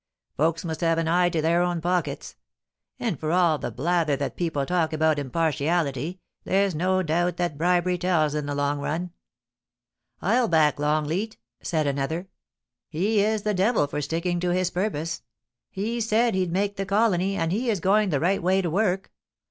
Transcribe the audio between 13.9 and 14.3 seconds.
A T BRA YSHEJi'S INN. 5